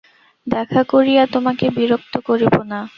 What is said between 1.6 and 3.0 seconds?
বিরক্ত করিব না।